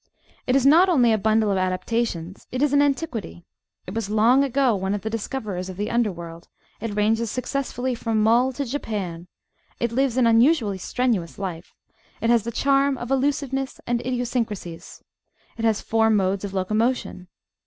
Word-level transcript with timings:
It 0.47 0.55
is 0.55 0.65
not 0.65 0.89
only 0.89 1.13
a 1.13 1.17
bundle 1.19 1.51
of 1.51 1.59
adaptations, 1.59 2.47
it 2.51 2.63
is 2.63 2.73
an 2.73 2.81
antiquity; 2.81 3.45
it 3.85 3.93
was 3.93 4.09
long 4.09 4.43
ago 4.43 4.73
one 4.75 4.95
of 4.95 5.01
the 5.03 5.11
discoverers 5.11 5.69
of 5.69 5.77
the 5.77 5.91
under 5.91 6.11
world; 6.11 6.47
it 6.79 6.95
ranges 6.95 7.29
successfully 7.29 7.93
from 7.93 8.23
Mull 8.23 8.51
to 8.53 8.65
Japan; 8.65 9.27
it 9.79 9.91
lives 9.91 10.17
an 10.17 10.25
unusually 10.25 10.79
strenuous 10.79 11.37
life; 11.37 11.75
it 12.19 12.31
has 12.31 12.45
the 12.45 12.51
charm 12.51 12.97
of 12.97 13.11
elusiveness 13.11 13.79
and 13.85 14.01
idiosyncrasies. 14.01 15.03
It 15.55 15.65
has 15.65 15.81
four 15.81 16.09
modes 16.09 16.43
of 16.43 16.51
locomotion. 16.51 17.27